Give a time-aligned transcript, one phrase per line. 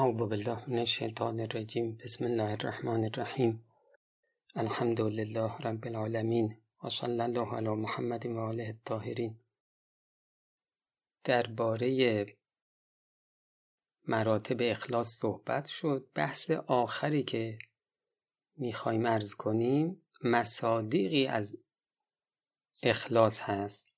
[0.00, 1.96] اعوذ بالله من الشیطان الرجیم.
[2.04, 3.64] بسم الله الرحمن الرحیم.
[4.54, 9.40] الحمد لله رب العالمین و صلی الله علی محمد و آله الطاهرین.
[11.24, 12.26] درباره
[14.08, 16.08] مراتب اخلاص صحبت شد.
[16.14, 17.58] بحث آخری که
[18.56, 21.56] می‌خوایم ارز کنیم مصادیقی از
[22.82, 23.89] اخلاص هست.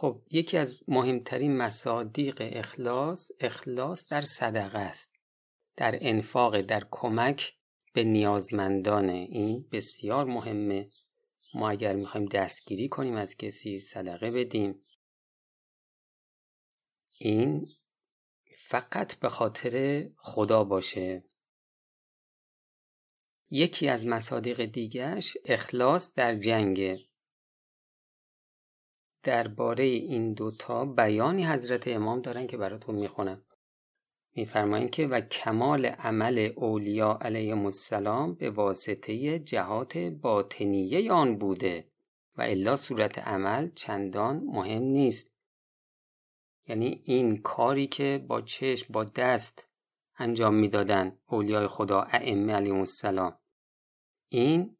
[0.00, 5.14] خب یکی از مهمترین مصادیق اخلاص اخلاص در صدقه است.
[5.76, 7.54] در انفاق در کمک
[7.92, 10.88] به نیازمندانه این بسیار مهمه.
[11.54, 14.80] ما اگر می‌خوایم دستگیری کنیم از کسی صدقه بدیم.
[17.18, 17.66] این
[18.56, 21.24] فقط به خاطر خدا باشه.
[23.50, 27.07] یکی از مصادیق دیگرش اخلاص در جنگه
[29.22, 33.44] درباره این دوتا بیانی حضرت امام دارن که براتون می‌خونم.
[34.34, 41.88] میفرمایند که و کمال عمل اولیا علیهم السلام به واسطه جهات باطنیه آن بوده
[42.36, 45.32] و الا صورت عمل چندان مهم نیست.
[46.66, 49.68] یعنی این کاری که با چشم با دست
[50.18, 53.38] انجام می‌دادن اولیای خدا ائمه علیهم السلام.
[54.28, 54.76] این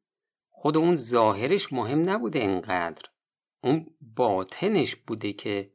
[0.48, 3.02] خود اون ظاهرش مهم نبوده انقدر
[3.60, 5.70] اون باطنش بوده که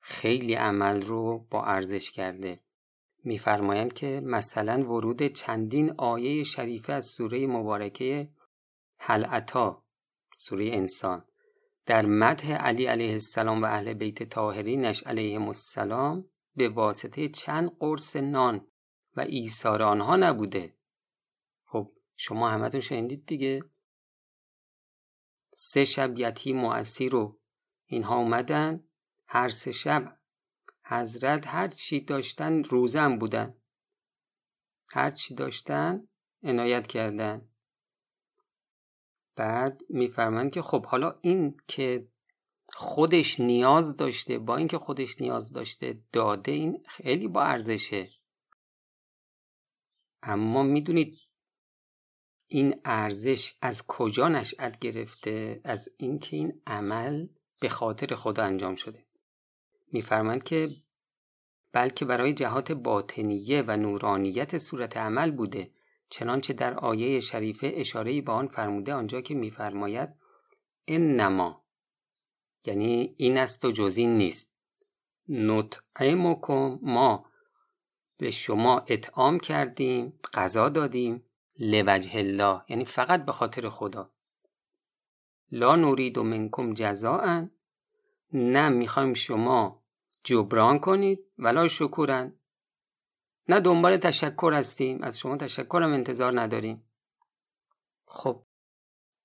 [0.00, 2.60] خیلی عمل رو با ارزش کرده.
[3.24, 8.28] میفرمایند که مثلا ورود چندین آیه شریفه از سوره مبارکه
[8.96, 9.84] حلعتا
[10.36, 11.24] سوره انسان
[11.86, 16.24] در مدح علی علیه السلام و اهل بیت طاهرینش علیهم السلام
[16.56, 18.66] به واسطه چند قرص نان
[19.16, 20.74] و ایثار آنها نبوده.
[21.64, 23.64] خب شما همتون شنیدید دیگه.
[25.54, 27.40] سه شب یتیم و اسیر رو
[27.86, 28.84] اینها اومدن.
[29.26, 30.18] هر سه شب
[30.84, 33.54] حضرت هر چی داشتن روزم بودن.
[34.90, 36.08] هر چی داشتن
[36.42, 37.48] عنایت کردن.
[39.36, 42.08] بعد میفرمایند که خب حالا این که
[42.68, 48.10] خودش نیاز داشته با اینکه خودش نیاز داشته داده این خیلی با ارزشه.
[50.22, 51.18] اما می‌دونید
[52.54, 57.26] این ارزش از کجا نشأت گرفته؟ از اینکه این عمل
[57.60, 59.04] به خاطر خدا انجام شده.
[59.92, 60.76] میفرمایند که
[61.72, 65.70] بلکه برای جهات باطنیه و نورانیت صورت عمل بوده
[66.08, 70.08] چنانچه در آیه شریفه اشاره به آن فرموده آنجا که میفرماید
[70.88, 71.64] انما
[72.64, 74.52] یعنی این است و جز این نیست.
[75.28, 77.26] نطعمکم ما
[78.18, 81.24] به شما اطعام کردیم غذا دادیم
[81.58, 84.10] لوجه الله یعنی فقط به خاطر خدا.
[85.50, 87.46] لا نورید و منکم جزاء
[88.32, 89.82] نه می‌خوایم شما
[90.24, 92.32] جبران کنید ولا شکورن
[93.48, 96.84] نه دنبال تشکر هستیم از شما تشکرم انتظار نداریم.
[98.06, 98.42] خب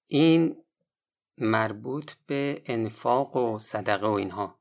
[0.07, 0.63] این
[1.37, 4.59] مربوط به انفاق و صدقه و اینها.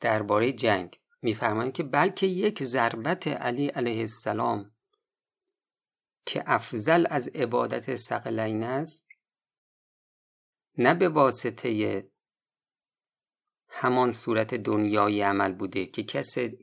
[0.00, 0.98] درباره جنگ.
[1.22, 4.70] میفرمایند که بلکه یک ضربت علی علیه السلام
[6.26, 9.08] که افضل از عبادت سقلین است
[10.78, 12.02] نه به واسطه
[13.68, 16.02] همان صورت دنیای عمل بوده که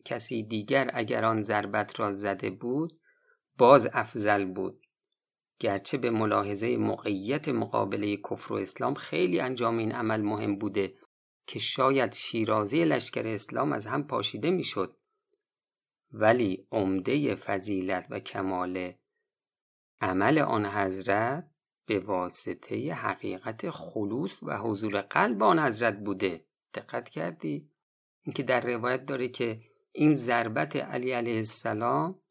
[0.06, 3.00] کسی دیگر اگر آن ضربت را زده بود
[3.58, 4.86] باز افضل بود.
[5.60, 10.94] گرچه به ملاحظه موقعیت مقابله کفر و اسلام خیلی انجام این عمل مهم بوده
[11.48, 14.98] که شاید شیرازی لشکر اسلام از هم پاشیده می‌شد.
[16.12, 18.94] ولی عمده فضیلت و کمال
[20.02, 21.52] عمل آن حضرت
[21.86, 26.46] به واسطه حقیقت خلوص و حضور قلب آن حضرت بوده.
[26.74, 27.72] دقت کردی؟
[28.22, 29.62] اینکه در روایت داره که
[29.92, 32.22] این ضربت علی علیه السلام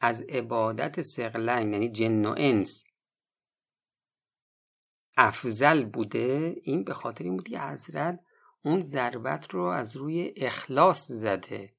[0.00, 2.86] از عبادت سقلین یعنی جن و انس
[5.16, 6.56] افضل بوده.
[6.62, 8.20] این به خاطر این بود که حضرت
[8.64, 11.73] اون ضربت رو از روی اخلاص زده.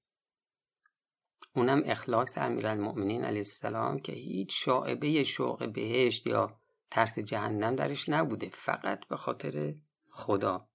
[1.55, 6.59] اونم اخلاص امیرالمؤمنین علیه السلام که هیچ شاعبه شوق بهشت یا
[6.91, 9.75] ترس جهنم درش نبوده فقط به خاطر
[10.09, 10.67] خدا.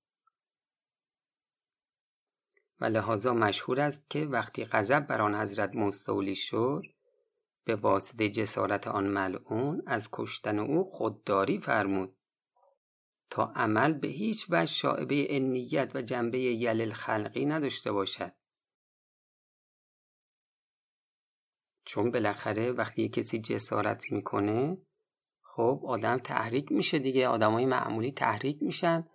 [2.81, 6.83] و لحاظا مشهور است که وقتی غضب بر آن حضرت مستولی شد
[7.65, 12.17] به واسطه جسارت آن ملعون از کشتن او خودداری فرمود
[13.31, 18.33] تا عمل به هیچ وجه شاعبه انیت و جنبه یل خلقی نداشته باشد.
[21.85, 24.79] چون بالاخره وقتی کسی جسارت می‌کنه
[25.43, 29.09] خب آدم تحریک میشه دیگه آدمای معمولی تحریک میشن.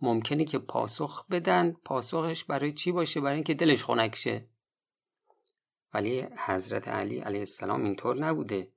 [0.00, 1.72] ممکنه که پاسخ بدن.
[1.72, 4.48] پاسخش برای چی باشه؟ برای اینکه دلش خنک شه.
[5.94, 8.72] ولی حضرت علی علیه السلام اینطور نبوده.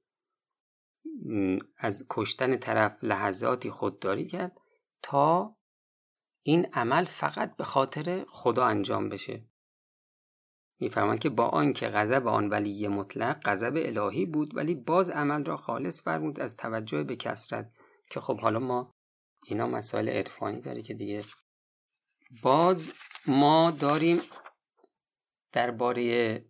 [1.78, 4.58] از کشتن طرف لحظاتی خودداری کرد
[5.02, 5.56] تا
[6.42, 9.46] این عمل فقط به خاطر خدا انجام بشه.
[10.80, 15.58] میفرماند که با آنکه غضب آن ولی مطلق غضب الهی بود ولی باز عمل را
[15.58, 17.72] خالص فرمود از توجه به کسرت
[18.10, 18.96] که خب حالا ما
[19.46, 21.24] اینا مسائل عرفانی داره که دیگه
[22.44, 22.94] باز
[23.28, 24.22] ما داریم
[25.52, 26.46] درباره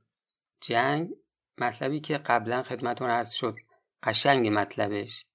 [0.61, 1.09] جنگ
[1.57, 3.55] مطلبی که قبلا خدمتون عرض شد.
[4.03, 5.25] قشنگ مطلبش.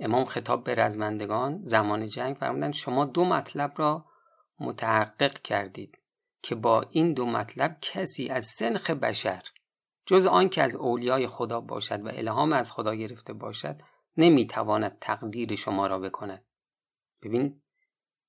[0.00, 4.04] امام خطاب به رزمندگان زمان جنگ فرمودن شما دو مطلب را
[4.60, 5.98] متحقق کردید.
[6.42, 9.42] که با این دو مطلب کسی از سنخ بشر
[10.06, 13.80] جز آن که از اولیای خدا باشد و الهام از خدا گرفته باشد
[14.16, 16.44] نمی‌تواند تقدیر شما را بکند.
[17.22, 17.62] ببین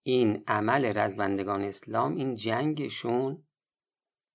[0.03, 3.43] این عمل رزمندگان اسلام این جنگشون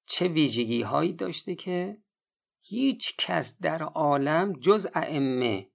[0.08, 1.98] چه ویژگی هایی داشته که
[2.60, 5.70] هیچ کس در عالم جز ائمه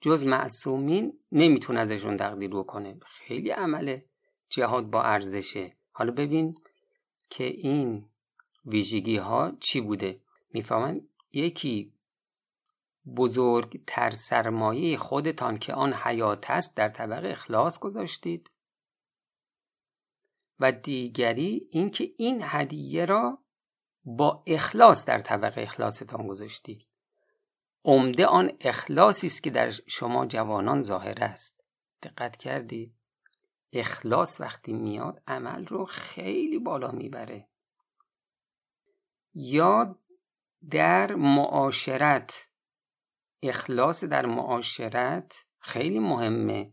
[0.00, 2.98] جز معصومین نمی‌تونه ازشون تقدیر بکنه.
[3.06, 3.98] خیلی عمل
[4.50, 5.76] جهاد با ارزشه.
[5.92, 6.54] حالا ببین
[7.30, 8.08] که این
[8.64, 10.20] ویژگی ها چی بوده؟
[10.52, 11.92] می‌فهمن؟ یکی
[13.16, 18.50] بزرگ تر سرمایه خودتان که آن حیات است در طبق اخلاص گذاشتید.
[20.60, 23.38] و دیگری اینکه این هدیه را
[24.04, 26.86] با اخلاص در طبق اخلاصتان گذاشتید.
[27.84, 31.64] عمده آن اخلاصی است که در شما جوانان ظاهر است.
[32.02, 32.99] دقت کردید.
[33.72, 37.48] اخلاص وقتی میاد عمل رو خیلی بالا می‌بره.
[39.34, 39.98] یا
[40.70, 42.48] در معاشرت
[43.42, 46.72] اخلاص در معاشرت خیلی مهمه.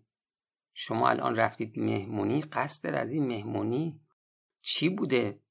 [0.74, 4.02] شما الان رفتید مهمونی قصد از این مهمونی
[4.62, 5.42] چی بوده؟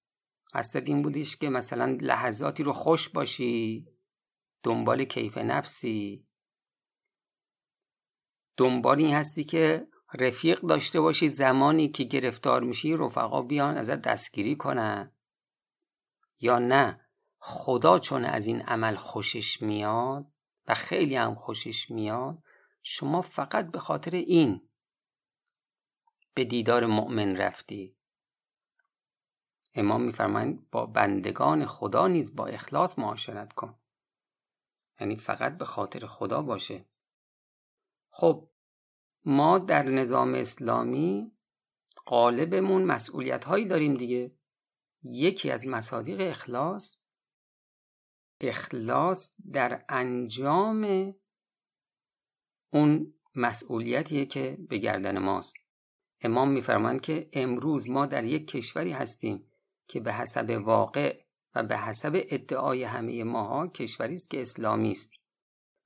[0.54, 3.86] قصد این بودیش که مثلا لحظاتی رو خوش باشی
[4.62, 6.24] دنبال کیف نفسی.
[8.56, 14.56] دنبال این هستی که رفیق داشته باشی زمانی که گرفتار میشی رفقا بیان ازت دستگیری
[14.56, 15.12] کنن.
[16.40, 17.00] یا نه
[17.38, 20.26] خدا چون از این عمل خوشش میاد
[20.66, 22.42] و خیلی هم خوشش میاد
[22.82, 24.68] شما فقط به خاطر این
[26.34, 27.96] به دیدار مؤمن رفتی.
[29.74, 33.78] امام میفرمایند با بندگان خدا نیز با اخلاص معاشرت کن.
[35.00, 36.84] یعنی فقط به خاطر خدا باشه.
[38.10, 38.48] خب
[39.26, 41.32] ما در نظام اسلامی
[42.06, 44.32] قالبمون مسئولیت هایی داریم دیگه.
[45.02, 46.96] یکی از مصادیق اخلاص
[48.40, 51.14] اخلاص در انجام
[52.72, 55.54] اون مسئولیتیه که به گردن ماست.
[56.20, 59.50] امام میفرمایند که امروز ما در یک کشوری هستیم
[59.88, 61.24] که به حسب واقع
[61.54, 65.10] و به حسب ادعای همه ماها کشوری است که اسلامی است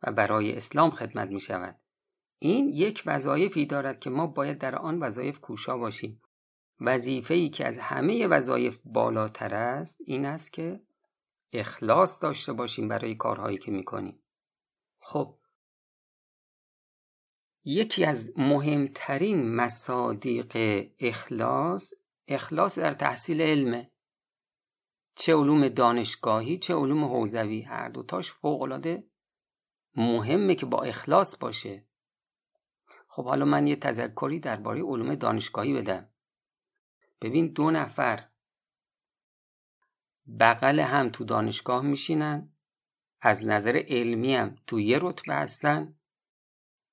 [0.02, 1.80] و برای اسلام خدمت می شود
[2.42, 6.22] این یک وظایفی دارد که ما باید در آن وظایف کوشا باشیم.
[6.80, 10.80] وظیفه ای که از همه وظایف بالاتر است این است که
[11.52, 14.22] اخلاص داشته باشیم برای کارهایی که می‌کنیم.
[15.00, 15.38] خب
[17.64, 20.56] یکی از مهمترین مصادیق
[20.98, 21.94] اخلاص
[22.28, 23.90] اخلاص در تحصیل علمه
[25.14, 29.04] چه علوم دانشگاهی چه علوم حوزوی هر دوتاش فوقالعاده
[29.96, 31.89] مهمه که با اخلاص باشه.
[33.12, 36.08] خب حالا من یه تذکری درباره علوم دانشگاهی بدم.
[37.20, 38.28] ببین دو نفر
[40.40, 42.52] بغل هم تو دانشگاه میشینن
[43.20, 45.98] از نظر علمی هم تو یه رتبه هستن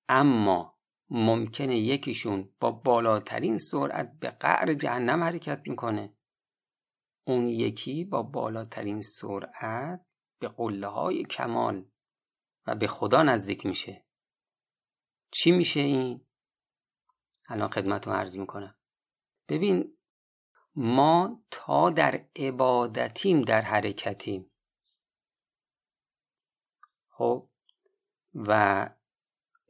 [0.09, 6.13] اما ممکنه یکیشون با بالاترین سرعت به قعر جهنم حرکت می‌کنه.
[7.27, 10.05] اون یکی با بالاترین سرعت
[10.39, 11.86] به قله های کمال
[12.67, 14.07] و به خدا نزدیک میشه.
[15.31, 16.25] چی میشه این؟
[17.48, 18.75] الان خدمت رو عرض می‌کنم.
[19.50, 19.98] ببین
[20.75, 24.51] ما تا در عبادتیم در حرکتیم.
[27.10, 27.50] خب؟
[28.36, 28.89] و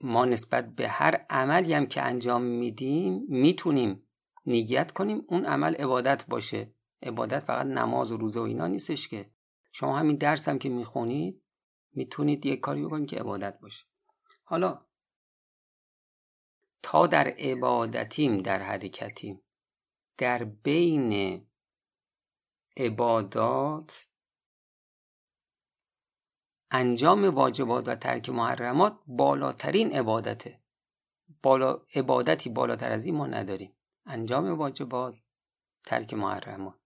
[0.02, 4.08] ما نسبت به هر عملی هم که انجام میدیم می‌تونیم
[4.46, 6.74] نیت کنیم اون عمل عبادت باشه.
[7.02, 9.32] عبادت فقط نماز و روزه و اینا نیستش که.
[9.72, 11.44] شما همین درس هم که می‌خونید
[11.92, 13.86] می‌تونید یه کاری بکنید که عبادت باشه.
[14.44, 14.80] حالا
[16.84, 19.42] تا در عبادتیم در حرکتیم.
[20.18, 21.46] در بین
[22.78, 24.08] عبادات
[26.72, 30.62] انجام واجبات و ترک محرمات بالاترین عبادته.
[31.44, 33.78] بالا عبادتی بالاتر از این ما نداریم.
[34.06, 35.16] انجام واجبات
[35.86, 36.80] ترک محرمات.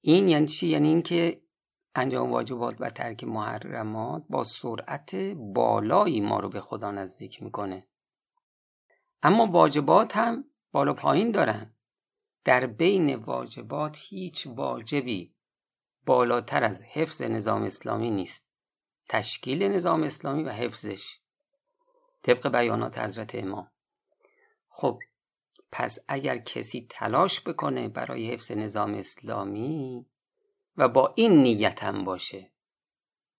[0.00, 1.41] این یعنی چی؟ یعنی اینکه
[1.94, 5.14] انجام واجبات و ترک محرمات با سرعت
[5.54, 7.86] بالایی ما رو به خدا نزدیک می‌کنه.
[9.22, 11.74] اما واجبات هم بالا پایین دارن.
[12.44, 15.34] در بین واجبات هیچ واجبی
[16.06, 18.48] بالاتر از حفظ نظام اسلامی نیست.
[19.08, 21.18] تشکیل نظام اسلامی و حفظش.
[22.22, 23.70] طبق بیانات حضرت امام.
[24.68, 24.98] خب
[25.72, 30.06] پس اگر کسی تلاش بکنه برای حفظ نظام اسلامی
[30.76, 32.52] و با این نیت هم باشه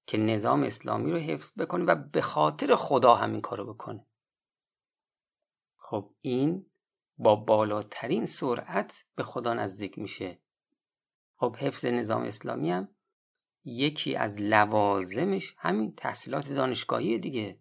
[0.06, 4.06] که نظام اسلامی رو حفظ بکنه و به خاطر خدا همین کارو بکنه.
[5.78, 6.66] خب این
[7.18, 10.40] با بالاترین سرعت به خدا نزدیک میشه.
[11.36, 12.88] خب حفظ نظام اسلامی هم
[13.66, 17.60] یکی از لوازمش همین تحصیلات دانشگاهی دیگه.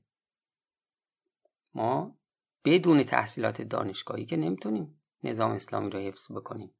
[1.74, 2.16] ما
[2.64, 6.74] بدون تحصیلات دانشگاهی که نمی‌تونیم نظام اسلامی رو حفظ بکنیم.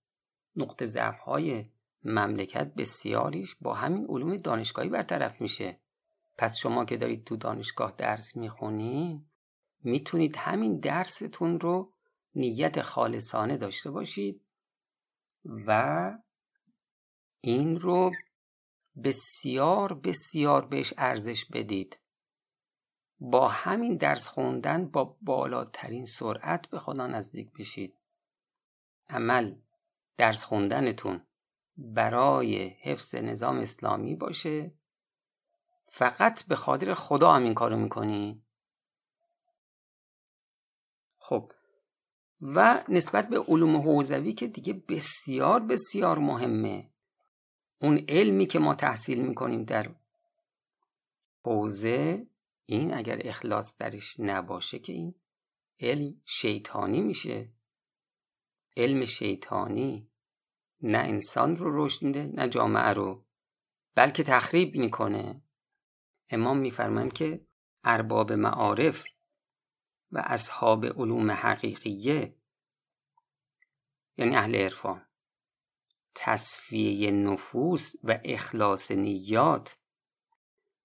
[0.57, 1.71] نقطه ضعف های
[2.05, 5.81] مملکت بسیاریش با همین علوم دانشگاهی برطرف میشه.
[6.39, 9.27] پس شما که دارید تو دانشگاه درس می‌خونین
[9.83, 11.93] می‌تونید همین درستون رو
[12.35, 14.41] نیت خالصانه داشته باشید
[15.45, 16.13] و
[17.41, 18.13] این رو
[19.05, 21.99] بسیار بسیار بهش ارزش بدید.
[23.21, 27.99] با همین درس خوندن با بالاترین سرعت به خدا نزدیک بشید.
[29.09, 29.55] عمل
[30.17, 31.27] درس خوندنتون.
[31.77, 34.73] برای حفظ نظام اسلامی باشه.
[35.87, 38.43] فقط به خاطر خدا هم این کارو می‌کنی.
[41.19, 41.53] خب
[42.43, 46.91] و نسبت به علوم حوزوی که دیگه بسیار بسیار مهمه.
[47.81, 49.91] اون علمی که ما تحصیل می‌کنیم در
[51.45, 52.27] حوزه
[52.67, 55.15] این اگر اخلاص درش نباشه که این
[55.81, 57.49] علم شیطانی میشه.
[58.77, 60.09] علم شیطانی
[60.83, 63.25] نه انسان رو رشد میده نه جامعه رو.
[63.95, 65.43] بلکه تخریب می‌کنه.
[66.31, 67.47] امام میفرمایند که
[67.85, 69.05] ارباب معارف
[70.11, 72.37] و اصحاب علوم حقیقیه
[74.17, 75.07] یعنی اهل عرفان
[76.15, 79.79] تصفیه نفوس و اخلاص نیات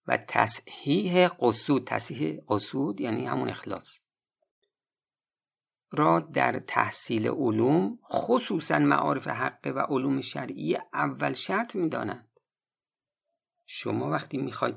[0.08, 1.88] و تصحیح قصود.
[1.88, 4.00] تصحیح قصود یعنی همون اخلاص.
[5.92, 12.40] را در تحصیل علوم خصوصا معارف حقه و علوم شرعی اول شرط می‌دانند.
[13.66, 14.76] شما وقتی می‌خواید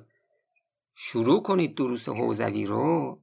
[0.95, 3.23] شروع کنید دروس حوزوی رو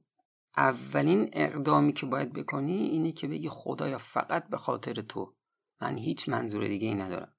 [0.56, 5.34] اولین اقدامی که باید بکنی اینه که بگی خدایا فقط به خاطر تو.
[5.80, 7.34] من هیچ منظور دیگه ای ندارم.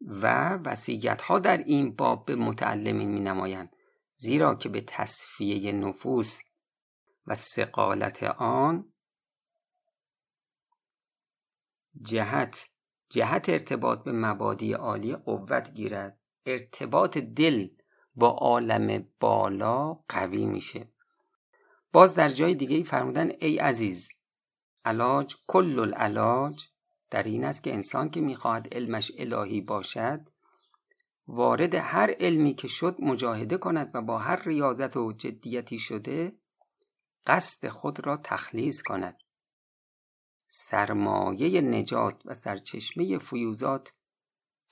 [0.00, 3.76] و وسیعت ها در این باب به متعلمین می نمایند
[4.14, 6.40] زیرا که به تصفیه نفوس
[7.26, 8.92] و سقالت آن
[12.02, 12.68] جهت
[13.08, 16.18] جهت ارتباط به مبادی عالی قوت گیرد.
[16.46, 17.68] ارتباط دل
[18.14, 20.88] با عالم بالا قوی میشه.
[21.92, 24.08] باز در جای دیگه فرمودن ای عزیز
[24.84, 26.64] علاج کل العلاج
[27.10, 30.20] در این است که انسان که می‌خواهد علمش الهی باشد
[31.28, 36.32] وارد هر علمی که شد مجاهده کند و با هر ریاضت و جدیتی شده
[37.26, 39.18] قصد خود را تخلیص کند.
[40.48, 43.94] سرمایه نجات و سرچشمه فیوزات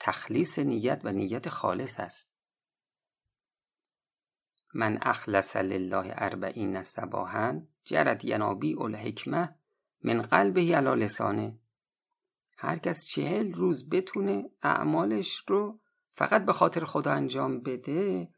[0.00, 2.34] تخلیص نیت و نیت خالص است.
[4.74, 9.54] من اخلص لله اربعین صباحا جرد ینابی الحکمه
[10.02, 11.58] من قلبه علی لسانه.
[12.58, 15.80] هر کس چهل روز بتونه اعمالش رو
[16.14, 18.28] فقط به خاطر خدا انجام بده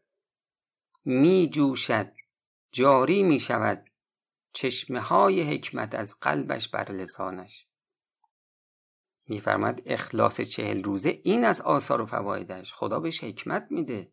[1.05, 2.13] می جوشد
[2.73, 3.91] جاری می شود
[4.57, 7.67] چشمه های حکمت از قلبش بر لسانش.
[9.27, 12.73] میفرماد اخلاص چهل روزه این از آثار و فوایدش.
[12.73, 14.13] خدا بهش حکمت میده.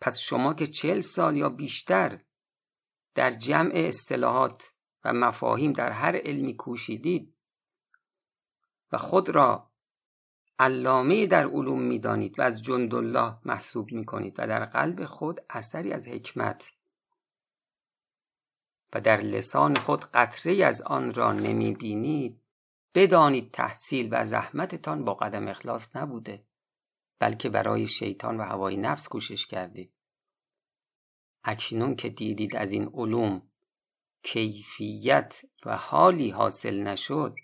[0.00, 2.20] پس شما که چهل سال یا بیشتر
[3.14, 7.34] در جمع اصطلاحات و مفاهیم در هر علمی کوشیدید
[8.92, 9.70] و خود را
[10.58, 15.92] علامه در علوم می‌دانید و از جند الله محسوب می‌کنید و در قلب خود اثری
[15.92, 16.79] از حکمت
[18.92, 22.40] و در لسان خود قطره از آن را نمی بینید
[22.94, 26.44] بدانید تحصیل و زحمتتان با قدم اخلاص نبوده
[27.18, 29.92] بلکه برای شیطان و هوای نفس کوشش کردید.
[31.44, 33.42] اکنون که دیدید از این علوم
[34.22, 37.36] کیفیت و حالی حاصل نشد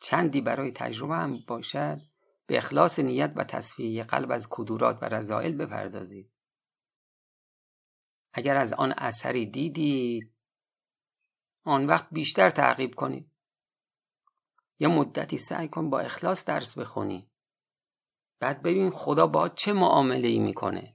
[0.00, 2.00] چندی برای تجربه هم باشد
[2.46, 6.30] به اخلاص نیت و تصفیه قلب از کدورات و رضائل بپردازید.
[8.32, 10.32] اگر از آن اثری دیدید
[11.64, 13.30] آن وقت بیشتر تعقیب کنید.
[14.78, 17.30] یه مدتی سعی کن با اخلاص درس بخونی.
[18.40, 20.94] بعد ببین خدا با چه معامله ای می‌کنه.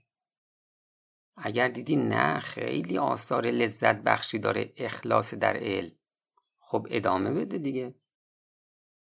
[1.38, 5.92] اگر دیدی نه خیلی آثار لذت بخشی داره اخلاص در علم.
[6.60, 7.96] خب ادامه بده دیگه.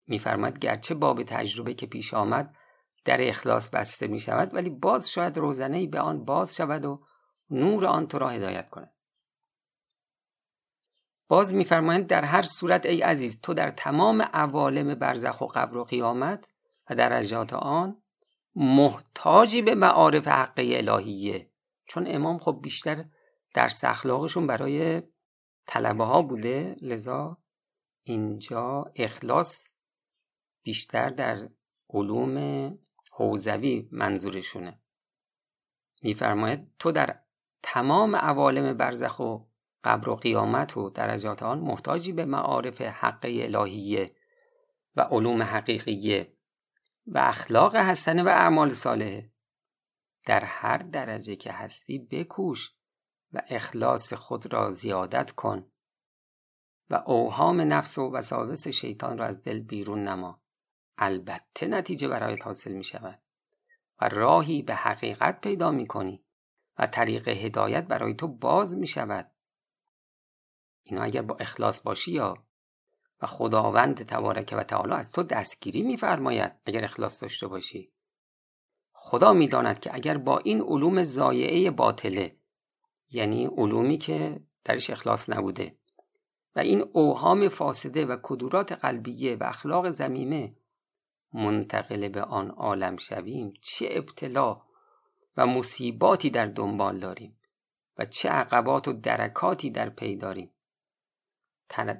[0.07, 2.55] میفرماد گرچه باب تجربه که پیش آمد
[3.05, 7.03] در اخلاص بسته می شود ولی باز شاید روزنه به آن باز شود و
[7.51, 8.93] نور آن تو را هدایت کند
[11.27, 15.83] باز میفرمایند در هر صورت ای عزیز تو در تمام عوالم برزخ و قبر و
[15.83, 16.49] قیامت
[16.89, 18.01] و درجات آن
[18.55, 21.49] محتاجی به معارف حقه الهیه.
[21.85, 23.05] چون امام خب بیشتر
[23.53, 25.01] در اخلاقشون برای
[25.65, 27.37] طلبه ها بوده لذا
[28.03, 29.75] اینجا اخلاص
[30.63, 31.49] بیشتر در
[31.89, 32.77] علوم
[33.11, 34.79] حوزوی منظورشونه.
[36.01, 37.19] میفرماید تو در
[37.63, 39.37] تمام عوالم برزخ و
[39.83, 44.15] قبر و قیامت و درجات آن محتاجی به معارف حق الهیه
[44.95, 46.33] و علوم حقیقیه
[47.07, 49.31] و اخلاق حسنه و اعمال صالحه
[50.25, 52.73] در هر درجه که هستی بکوش
[53.33, 55.71] و اخلاص خود را زیادت کن
[56.89, 60.41] و اوهام نفس و وساوس شیطان را از دل بیرون نما.
[60.97, 63.19] البته نتیجه برایت حاصل می شود
[64.01, 66.23] و راهی به حقیقت پیدا می کنی
[66.79, 69.31] و طریق هدایت برای تو باز می شود.
[70.83, 72.43] اینا اگر با اخلاص باشی یا
[73.21, 77.91] و خداوند تبارک و تعالی از تو دستگیری میفرماید اگر اخلاص داشته باشی.
[78.91, 82.35] خدا می‌داند که اگر با این علوم زایعه باطله
[83.11, 85.77] یعنی علومی که درش اخلاص نبوده
[86.55, 90.55] و این اوهام فاسده و کدورات قلبیه و اخلاق زمیمه
[91.33, 94.61] منتقل به آن عالم شویم چه ابتلا
[95.37, 97.39] و مصیباتی در دنبال داریم
[97.97, 100.53] و چه عقبات و درکاتی در پی داریم.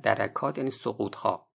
[0.04, 1.50] درکات یعنی سقوط ها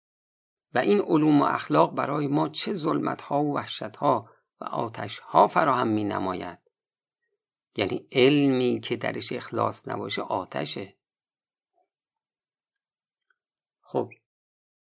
[0.75, 5.19] و این علوم و اخلاق برای ما چه ظلمت ها و وحشت ها و آتش
[5.19, 6.59] ها فراهم می نماید
[7.77, 10.97] یعنی علمی که درش اخلاص نباشه آتشه.
[13.81, 14.11] خب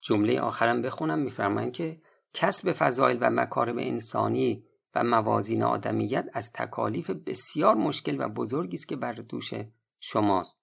[0.00, 2.02] جمله آخرم بخونم میفرمایند که
[2.34, 8.88] کسب فضایل و مکارم انسانی و موازین آدمیت از تکالیف بسیار مشکل و بزرگی است
[8.88, 9.54] که بر دوش
[10.00, 10.58] شماست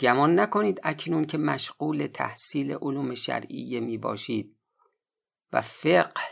[0.00, 4.56] گمان نکنید اکنون که مشغول تحصیل علوم شرعیه می باشید
[5.52, 6.22] و فقه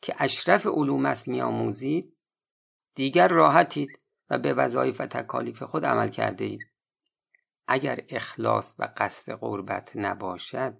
[0.00, 2.16] که اشرف علوم است می آموزید
[2.94, 6.60] دیگر راحتید و به وظایف و تکالیف خود عمل کرده اید.
[7.66, 10.76] اگر اخلاص و قصد قربت نباشد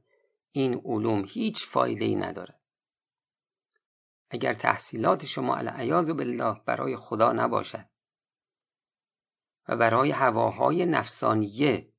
[0.52, 2.60] این علوم هیچ فایده ای نداره.
[4.34, 7.88] اگر تحصیلات شما العیاذ بالله برای خدا نباشد
[9.68, 11.92] و برای هواهای نفسانیه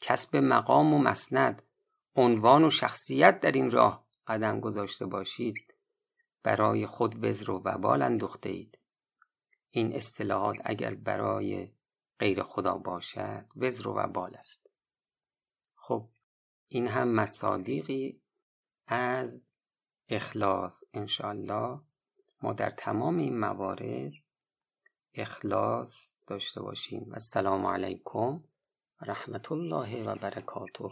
[0.00, 1.62] کسب مقام و مسند
[2.16, 5.74] عنوان و شخصیت در این راه قدم گذاشته باشید
[6.42, 8.78] برای خود وزر و وبال اندوخته اید.
[9.70, 11.72] این اصطلاحات اگر برای
[12.18, 14.70] غیر خدا باشد وزر و وبال است.
[15.74, 16.08] خب
[16.68, 18.22] این هم مصادیقی
[18.86, 19.55] از
[20.08, 21.80] اخلاص انشالله
[22.42, 24.12] ما در تمام این موارد
[25.14, 27.12] اخلاص داشته باشیم.
[27.12, 28.44] السلام علیکم
[29.00, 30.88] رحمت الله و برکاته.